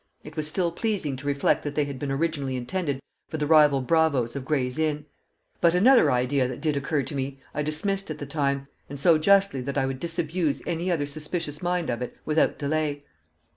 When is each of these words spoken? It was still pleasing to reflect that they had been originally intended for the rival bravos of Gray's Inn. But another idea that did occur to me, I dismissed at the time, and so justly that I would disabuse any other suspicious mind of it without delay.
It 0.23 0.35
was 0.35 0.47
still 0.47 0.71
pleasing 0.71 1.15
to 1.17 1.27
reflect 1.27 1.61
that 1.61 1.75
they 1.75 1.85
had 1.85 1.99
been 1.99 2.11
originally 2.11 2.55
intended 2.55 2.99
for 3.29 3.37
the 3.37 3.45
rival 3.45 3.81
bravos 3.81 4.35
of 4.35 4.43
Gray's 4.45 4.79
Inn. 4.79 5.05
But 5.59 5.75
another 5.75 6.11
idea 6.11 6.47
that 6.47 6.59
did 6.59 6.75
occur 6.75 7.03
to 7.03 7.13
me, 7.15 7.39
I 7.53 7.61
dismissed 7.61 8.09
at 8.09 8.17
the 8.17 8.25
time, 8.25 8.67
and 8.89 8.99
so 8.99 9.19
justly 9.19 9.61
that 9.61 9.77
I 9.77 9.85
would 9.85 9.99
disabuse 9.99 10.63
any 10.65 10.91
other 10.91 11.05
suspicious 11.05 11.61
mind 11.61 11.91
of 11.91 12.01
it 12.01 12.17
without 12.25 12.57
delay. 12.57 13.03